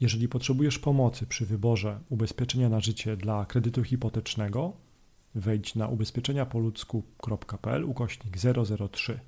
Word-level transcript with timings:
Jeżeli 0.00 0.28
potrzebujesz 0.28 0.78
pomocy 0.78 1.26
przy 1.26 1.46
wyborze 1.46 2.00
ubezpieczenia 2.08 2.68
na 2.68 2.80
życie 2.80 3.16
dla 3.16 3.46
kredytu 3.46 3.84
hipotecznego, 3.84 4.72
wejdź 5.34 5.74
na 5.74 5.88
ubezpieczeniapoludzku.pl 5.88 7.84
ukośnik 7.84 8.36
003. 8.92 9.20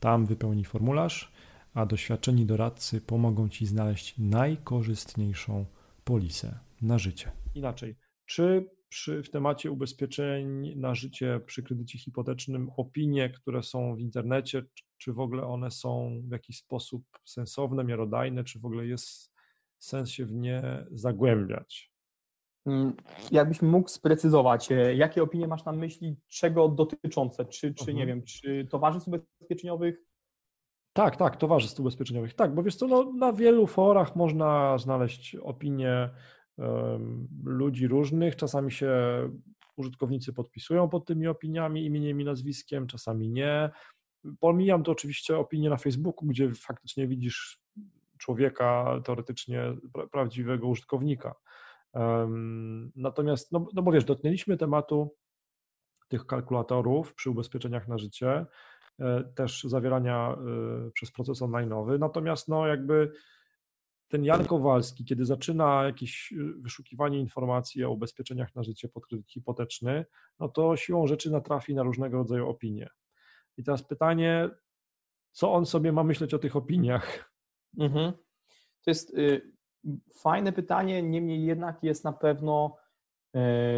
Tam 0.00 0.26
wypełnij 0.26 0.64
formularz, 0.64 1.32
a 1.74 1.86
doświadczeni 1.86 2.46
doradcy 2.46 3.00
pomogą 3.00 3.48
Ci 3.48 3.66
znaleźć 3.66 4.14
najkorzystniejszą 4.18 5.64
polisę 6.04 6.58
na 6.82 6.98
życie. 6.98 7.32
Inaczej, 7.54 7.96
czy 8.26 8.70
przy, 8.88 9.22
w 9.22 9.30
temacie 9.30 9.70
ubezpieczeń 9.70 10.74
na 10.76 10.94
życie 10.94 11.40
przy 11.46 11.62
kredycie 11.62 11.98
hipotecznym 11.98 12.70
opinie, 12.76 13.30
które 13.30 13.62
są 13.62 13.96
w 13.96 14.00
internecie, 14.00 14.62
czy 14.98 15.12
w 15.12 15.20
ogóle 15.20 15.46
one 15.46 15.70
są 15.70 16.20
w 16.24 16.32
jakiś 16.32 16.58
sposób 16.58 17.04
sensowne, 17.24 17.84
miarodajne, 17.84 18.44
czy 18.44 18.58
w 18.58 18.64
ogóle 18.64 18.86
jest 18.86 19.37
sens 19.78 20.10
się 20.10 20.26
w 20.26 20.32
nie 20.32 20.86
zagłębiać? 20.90 21.92
Mm, 22.66 22.92
jakbyś 23.30 23.62
mógł 23.62 23.88
sprecyzować, 23.88 24.72
e, 24.72 24.94
jakie 24.94 25.22
opinie 25.22 25.48
masz 25.48 25.64
na 25.64 25.72
myśli, 25.72 26.16
czego 26.28 26.68
dotyczące, 26.68 27.44
czy, 27.44 27.74
czy 27.74 27.94
nie 27.94 28.02
mhm. 28.02 28.08
wiem, 28.08 28.22
czy 28.22 28.66
towarzystw 28.70 29.08
ubezpieczeniowych? 29.08 30.08
Tak, 30.92 31.16
tak, 31.16 31.36
towarzystw 31.36 31.80
ubezpieczeniowych. 31.80 32.34
Tak, 32.34 32.54
bo 32.54 32.62
wiesz 32.62 32.76
co, 32.76 32.86
no, 32.86 33.12
na 33.12 33.32
wielu 33.32 33.66
forach 33.66 34.16
można 34.16 34.78
znaleźć 34.78 35.36
opinie 35.36 36.10
um, 36.56 37.28
ludzi 37.44 37.88
różnych. 37.88 38.36
Czasami 38.36 38.72
się 38.72 38.90
użytkownicy 39.76 40.32
podpisują 40.32 40.88
pod 40.88 41.06
tymi 41.06 41.26
opiniami 41.26 41.84
imieniem 41.84 42.20
i 42.20 42.24
nazwiskiem, 42.24 42.86
czasami 42.86 43.30
nie. 43.30 43.70
Pomijam 44.40 44.82
to 44.82 44.92
oczywiście 44.92 45.38
opinie 45.38 45.70
na 45.70 45.76
Facebooku, 45.76 46.28
gdzie 46.28 46.54
faktycznie 46.54 47.08
widzisz 47.08 47.60
człowieka, 48.18 49.00
teoretycznie 49.04 49.62
prawdziwego 50.12 50.68
użytkownika. 50.68 51.34
Natomiast, 52.96 53.52
no, 53.52 53.66
no 53.74 53.82
bo 53.82 53.92
wiesz, 53.92 54.04
dotknęliśmy 54.04 54.56
tematu 54.56 55.14
tych 56.08 56.26
kalkulatorów 56.26 57.14
przy 57.14 57.30
ubezpieczeniach 57.30 57.88
na 57.88 57.98
życie, 57.98 58.46
e, 59.00 59.24
też 59.34 59.64
zawierania 59.64 60.36
e, 60.86 60.90
przez 60.90 61.12
proces 61.12 61.42
online'owy, 61.42 61.98
natomiast 61.98 62.48
no 62.48 62.66
jakby 62.66 63.12
ten 64.08 64.24
Jan 64.24 64.44
Kowalski, 64.44 65.04
kiedy 65.04 65.24
zaczyna 65.24 65.84
jakieś 65.84 66.32
e, 66.32 66.36
wyszukiwanie 66.62 67.20
informacji 67.20 67.84
o 67.84 67.90
ubezpieczeniach 67.90 68.54
na 68.54 68.62
życie 68.62 68.88
pod 68.88 69.06
kredyt 69.06 69.30
hipoteczny, 69.30 70.04
no 70.40 70.48
to 70.48 70.76
siłą 70.76 71.06
rzeczy 71.06 71.30
natrafi 71.30 71.74
na 71.74 71.82
różnego 71.82 72.16
rodzaju 72.16 72.48
opinie. 72.48 72.88
I 73.56 73.64
teraz 73.64 73.82
pytanie, 73.82 74.50
co 75.32 75.52
on 75.52 75.66
sobie 75.66 75.92
ma 75.92 76.04
myśleć 76.04 76.34
o 76.34 76.38
tych 76.38 76.56
opiniach? 76.56 77.32
Mhm. 77.78 78.12
To 78.84 78.90
jest 78.90 79.14
y, 79.14 79.52
fajne 80.14 80.52
pytanie, 80.52 81.02
niemniej 81.02 81.44
jednak 81.44 81.82
jest 81.82 82.04
na 82.04 82.12
pewno 82.12 82.76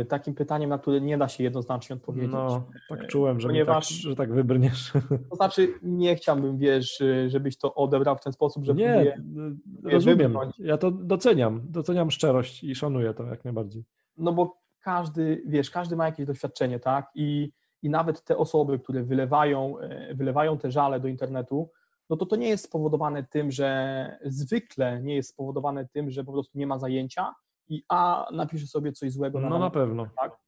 y, 0.00 0.04
takim 0.04 0.34
pytaniem, 0.34 0.70
na 0.70 0.78
które 0.78 1.00
nie 1.00 1.18
da 1.18 1.28
się 1.28 1.44
jednoznacznie 1.44 1.96
odpowiedzieć. 1.96 2.32
No, 2.32 2.66
tak 2.88 3.06
czułem, 3.06 3.40
że, 3.40 3.48
ponieważ, 3.48 3.88
tak, 3.88 3.98
że 3.98 4.16
tak 4.16 4.32
wybrniesz. 4.32 4.92
To 5.30 5.36
znaczy, 5.36 5.74
nie 5.82 6.16
chciałbym, 6.16 6.58
wiesz, 6.58 7.02
żebyś 7.26 7.58
to 7.58 7.74
odebrał 7.74 8.16
w 8.16 8.20
ten 8.20 8.32
sposób, 8.32 8.64
że 8.64 8.74
Nie, 8.74 9.14
próbuję, 9.24 9.56
rozumiem. 9.82 10.36
Ja 10.58 10.78
to 10.78 10.90
doceniam, 10.90 11.62
doceniam 11.64 12.10
szczerość 12.10 12.64
i 12.64 12.74
szanuję 12.74 13.14
to 13.14 13.24
jak 13.24 13.44
najbardziej. 13.44 13.84
No 14.16 14.32
bo 14.32 14.60
każdy, 14.80 15.42
wiesz, 15.46 15.70
każdy 15.70 15.96
ma 15.96 16.06
jakieś 16.06 16.26
doświadczenie, 16.26 16.80
tak? 16.80 17.10
I, 17.14 17.52
i 17.82 17.90
nawet 17.90 18.24
te 18.24 18.36
osoby, 18.36 18.78
które 18.78 19.02
wylewają, 19.02 19.74
wylewają 20.14 20.58
te 20.58 20.70
żale 20.70 21.00
do 21.00 21.08
internetu, 21.08 21.70
no 22.10 22.16
to 22.16 22.26
to 22.26 22.36
nie 22.36 22.48
jest 22.48 22.64
spowodowane 22.64 23.24
tym, 23.24 23.50
że 23.50 24.18
zwykle 24.24 25.02
nie 25.02 25.14
jest 25.14 25.30
spowodowane 25.30 25.88
tym, 25.88 26.10
że 26.10 26.24
po 26.24 26.32
prostu 26.32 26.58
nie 26.58 26.66
ma 26.66 26.78
zajęcia 26.78 27.34
i 27.68 27.84
a 27.88 28.26
napisze 28.32 28.66
sobie 28.66 28.92
coś 28.92 29.12
złego. 29.12 29.40
Na 29.40 29.48
no 29.48 29.58
na 29.58 29.70
pewno. 29.70 30.06
Tak? 30.20 30.38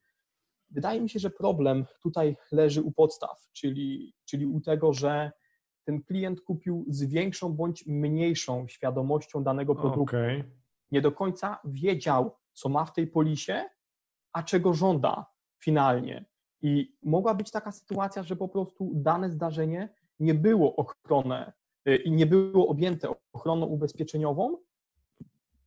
Wydaje 0.71 1.01
mi 1.01 1.09
się, 1.09 1.19
że 1.19 1.31
problem 1.31 1.87
tutaj 2.03 2.37
leży 2.53 2.83
u 2.83 2.93
podstaw, 2.93 3.49
czyli, 3.53 4.15
czyli 4.25 4.47
u 4.47 4.61
tego, 4.61 4.93
że 4.93 5.33
ten 5.84 6.03
klient 6.03 6.41
kupił 6.41 6.84
z 6.89 7.05
większą 7.05 7.53
bądź 7.53 7.87
mniejszą 7.87 8.69
świadomością 8.69 9.45
danego 9.45 9.75
produktu. 9.75 10.03
Okay. 10.03 10.45
Nie 10.91 11.01
do 11.01 11.12
końca 11.12 11.59
wiedział, 11.65 12.37
co 12.53 12.69
ma 12.69 12.84
w 12.84 12.93
tej 12.93 13.06
polisie, 13.06 13.65
a 14.33 14.43
czego 14.43 14.75
żąda 14.75 15.27
finalnie. 15.65 16.25
I 16.62 16.97
mogła 17.03 17.34
być 17.34 17.51
taka 17.51 17.72
sytuacja, 17.72 18.22
że 18.22 18.37
po 18.37 18.49
prostu 18.49 18.91
dane 18.95 19.31
zdarzenie 19.31 19.95
nie 20.21 20.34
było 20.34 20.77
ochrone 20.77 21.53
y, 21.89 21.97
i 21.97 22.11
nie 22.12 22.27
było 22.27 22.69
objęte 22.69 23.09
ochroną 23.33 23.67
ubezpieczeniową, 23.67 24.59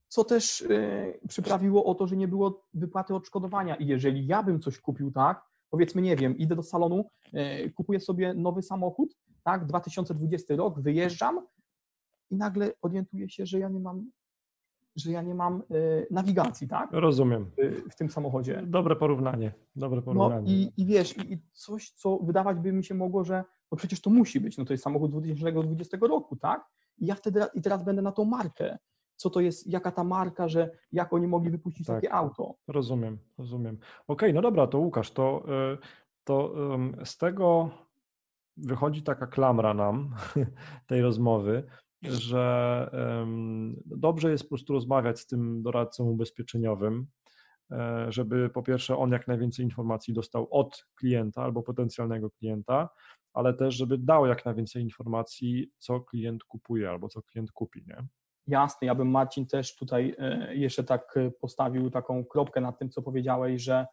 co 0.08 0.24
też 0.24 0.62
y, 0.62 1.20
przyprawiło 1.28 1.86
o 1.86 1.96
to, 1.96 2.08
że 2.08 2.18
nie 2.18 2.28
było 2.28 2.66
wypłaty 2.74 3.16
odszkodowania. 3.16 3.76
I 3.76 3.88
jeżeli 3.88 4.28
ja 4.28 4.44
bym 4.44 4.60
coś 4.60 4.80
kupił 4.80 5.12
tak, 5.12 5.46
powiedzmy, 5.70 6.02
nie 6.02 6.16
wiem, 6.16 6.38
idę 6.38 6.56
do 6.56 6.64
salonu, 6.64 7.10
y, 7.66 7.72
kupuję 7.72 8.00
sobie 8.00 8.34
nowy 8.34 8.62
samochód, 8.62 9.16
tak, 9.44 9.66
2020 9.66 10.56
rok, 10.56 10.80
wyjeżdżam 10.80 11.48
i 12.32 12.36
nagle 12.36 12.72
orientuję 12.82 13.30
się, 13.30 13.46
że 13.46 13.60
ja 13.60 13.70
nie 13.70 13.80
mam 13.80 14.12
że 14.96 15.12
ja 15.12 15.22
nie 15.22 15.36
mam 15.36 15.64
nawigacji, 16.12 16.68
tak? 16.68 16.90
Rozumiem. 16.92 17.52
W 17.92 17.96
tym 17.96 18.10
samochodzie. 18.10 18.64
Dobre 18.68 18.96
porównanie. 18.96 19.54
Dobre 19.76 20.02
porównanie. 20.02 20.42
No 20.42 20.54
i, 20.54 20.74
i 20.78 20.86
wiesz, 20.86 21.18
i 21.18 21.40
coś, 21.54 21.90
co 21.90 22.18
wydawać 22.18 22.60
by 22.60 22.74
mi 22.74 22.84
się 22.84 22.96
mogło, 22.96 23.24
że 23.24 23.44
no 23.72 23.78
przecież 23.78 24.02
to 24.02 24.10
musi 24.10 24.40
być, 24.40 24.58
no 24.58 24.66
to 24.66 24.74
jest 24.74 24.84
samochód 24.84 25.12
2020 25.12 25.98
roku, 26.02 26.36
tak? 26.36 26.66
I 26.98 27.06
ja 27.06 27.16
wtedy, 27.16 27.42
i 27.54 27.62
teraz 27.62 27.84
będę 27.84 28.02
na 28.02 28.12
tą 28.12 28.26
markę. 28.26 28.78
Co 29.16 29.30
to 29.30 29.40
jest, 29.40 29.68
jaka 29.68 29.92
ta 29.92 30.04
marka, 30.04 30.48
że 30.48 30.70
jak 30.92 31.14
oni 31.14 31.28
mogli 31.28 31.50
wypuścić 31.50 31.88
tak. 31.88 31.96
takie 31.96 32.14
auto? 32.14 32.56
Rozumiem, 32.68 33.18
rozumiem. 33.38 33.76
Okej, 33.76 33.84
okay, 34.08 34.34
no 34.34 34.42
dobra, 34.42 34.68
to 34.68 34.80
Łukasz, 34.80 35.12
to, 35.12 35.44
y, 35.74 35.78
to 36.24 36.56
z 37.04 37.18
tego 37.18 37.70
wychodzi 38.58 39.04
taka 39.04 39.28
klamra 39.28 39.74
nam 39.74 40.16
tej 40.88 41.02
rozmowy, 41.02 41.64
że 42.10 42.90
dobrze 43.86 44.32
jest 44.32 44.44
po 44.44 44.50
prostu 44.50 44.74
rozmawiać 44.74 45.20
z 45.20 45.28
tym 45.28 45.64
doradcą 45.64 46.10
ubezpieczeniowym, 46.10 47.08
e, 47.72 48.06
żeby 48.10 48.50
po 48.50 48.64
pierwsze 48.64 48.98
on 48.98 49.12
jak 49.12 49.28
najwięcej 49.28 49.66
informacji 49.66 50.14
dostał 50.14 50.48
od 50.52 50.86
klienta 50.96 51.44
albo 51.44 51.64
potencjalnego 51.64 52.30
klienta, 52.30 52.90
ale 53.34 53.54
też, 53.54 53.76
żeby 53.76 53.98
dał 53.98 54.26
jak 54.26 54.46
najwięcej 54.46 54.84
informacji, 54.84 55.72
co 55.78 56.02
klient 56.02 56.44
kupuje 56.44 56.90
albo 56.90 57.10
co 57.10 57.22
klient 57.22 57.52
kupi, 57.52 57.84
nie? 57.88 57.98
Jasne, 58.48 58.88
ja 58.88 58.96
bym 58.96 59.12
Marcin 59.12 59.48
też 59.48 59.76
tutaj 59.76 60.16
e, 60.18 60.56
jeszcze 60.56 60.84
tak 60.84 61.18
e, 61.18 61.32
postawił 61.32 61.90
taką 61.90 62.26
kropkę 62.26 62.62
nad 62.62 62.80
tym, 62.80 62.90
co 62.90 63.02
powiedziałeś, 63.02 63.62
że 63.62 63.86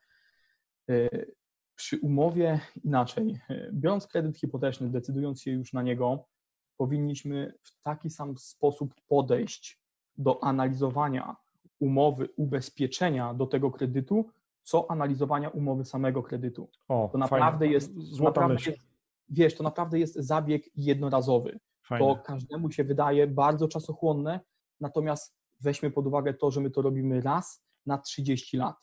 przy 1.74 1.98
umowie 1.98 2.60
inaczej, 2.84 3.38
biorąc 3.72 4.06
kredyt 4.06 4.38
hipoteczny, 4.38 4.90
decydując 4.90 5.42
się 5.42 5.50
już 5.50 5.72
na 5.72 5.82
niego, 5.82 6.28
powinniśmy 6.76 7.52
w 7.62 7.82
taki 7.82 8.10
sam 8.10 8.38
sposób 8.38 8.94
podejść 9.08 9.80
do 10.18 10.44
analizowania 10.44 11.36
umowy 11.80 12.28
ubezpieczenia 12.36 13.34
do 13.34 13.46
tego 13.46 13.70
kredytu, 13.70 14.30
co 14.62 14.90
analizowania 14.90 15.48
umowy 15.48 15.84
samego 15.84 16.22
kredytu. 16.22 16.68
O, 16.88 17.08
to 17.12 17.18
naprawdę 17.18 17.58
fajnie. 17.58 17.74
jest, 17.74 17.94
Złota 17.98 18.40
naprawdę 18.40 18.70
jest 18.70 18.92
wiesz, 19.32 19.54
to 19.54 19.64
naprawdę 19.64 19.98
jest 19.98 20.14
zabieg 20.14 20.62
jednorazowy. 20.76 21.58
Fajne. 21.82 22.06
To 22.06 22.22
każdemu 22.22 22.70
się 22.70 22.84
wydaje 22.84 23.26
bardzo 23.26 23.68
czasochłonne, 23.68 24.40
natomiast 24.80 25.36
weźmy 25.60 25.90
pod 25.90 26.06
uwagę 26.06 26.34
to, 26.34 26.50
że 26.50 26.60
my 26.60 26.70
to 26.70 26.82
robimy 26.82 27.20
raz 27.20 27.64
na 27.86 27.98
30 27.98 28.56
lat. 28.56 28.76